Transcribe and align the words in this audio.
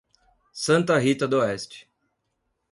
Santa 0.55 0.97
Rita 0.97 1.27
d'Oeste 1.27 1.85